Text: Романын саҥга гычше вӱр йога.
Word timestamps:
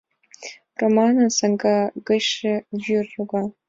Романын 0.79 1.29
саҥга 1.37 1.77
гычше 2.07 2.53
вӱр 2.83 3.05
йога. 3.15 3.43